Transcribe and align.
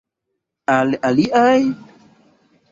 Al 0.77 0.97
aliaj? 1.11 1.61